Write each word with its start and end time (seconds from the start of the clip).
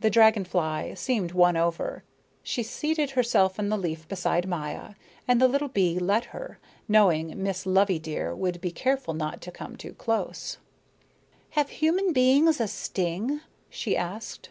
The 0.00 0.10
dragon 0.10 0.44
fly 0.44 0.92
seemed 0.92 1.32
won 1.32 1.56
over. 1.56 2.04
She 2.42 2.62
seated 2.62 3.12
herself 3.12 3.58
on 3.58 3.70
the 3.70 3.78
leaf 3.78 4.06
beside 4.06 4.46
Maya. 4.46 4.90
And 5.26 5.40
the 5.40 5.48
little 5.48 5.68
bee 5.68 5.98
let 5.98 6.26
her, 6.26 6.58
knowing 6.88 7.42
Miss 7.42 7.64
Loveydear 7.64 8.34
would 8.36 8.60
be 8.60 8.70
careful 8.70 9.14
not 9.14 9.40
to 9.40 9.50
come 9.50 9.76
too 9.78 9.94
close. 9.94 10.58
"Have 11.52 11.70
human 11.70 12.12
beings 12.12 12.60
a 12.60 12.68
sting?" 12.68 13.40
she 13.70 13.96
asked. 13.96 14.50